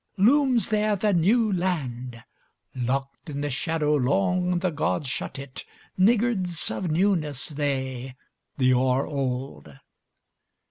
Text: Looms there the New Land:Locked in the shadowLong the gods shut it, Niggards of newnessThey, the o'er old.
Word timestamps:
Looms 0.17 0.69
there 0.69 0.95
the 0.95 1.13
New 1.13 1.51
Land:Locked 1.53 3.29
in 3.29 3.41
the 3.41 3.49
shadowLong 3.49 4.59
the 4.59 4.71
gods 4.71 5.07
shut 5.07 5.37
it, 5.37 5.63
Niggards 5.95 6.71
of 6.75 6.85
newnessThey, 6.85 8.15
the 8.57 8.73
o'er 8.73 9.05
old. 9.05 9.71